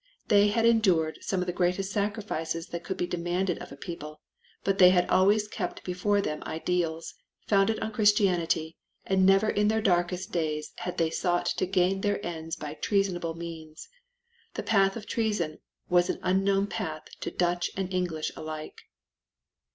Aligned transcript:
They 0.29 0.47
had 0.47 0.65
endured 0.65 1.19
some 1.21 1.41
of 1.41 1.45
the 1.45 1.53
greatest 1.53 1.91
sacrifices 1.91 2.69
that 2.69 2.83
could 2.83 2.97
be 2.97 3.05
demanded 3.05 3.59
of 3.59 3.71
a 3.71 3.75
people, 3.77 4.19
but 4.63 4.79
they 4.79 4.89
had 4.89 5.07
always 5.11 5.47
kept 5.47 5.83
before 5.83 6.21
them 6.21 6.41
ideals, 6.43 7.13
founded 7.45 7.79
on 7.81 7.91
Christianity, 7.91 8.77
and 9.05 9.27
never 9.27 9.47
in 9.47 9.67
their 9.67 9.79
darkest 9.79 10.31
days 10.31 10.73
had 10.77 10.97
they 10.97 11.11
sought 11.11 11.45
to 11.55 11.67
gain 11.67 12.01
their 12.01 12.17
ends 12.25 12.55
by 12.55 12.73
treasonable 12.73 13.35
means. 13.35 13.89
The 14.55 14.63
path 14.63 14.95
of 14.97 15.05
treason 15.05 15.59
was 15.87 16.09
an 16.09 16.17
unknown 16.23 16.65
path 16.65 17.03
to 17.19 17.29
Dutch 17.29 17.69
and 17.77 17.93
English 17.93 18.31
alike. 18.35 18.79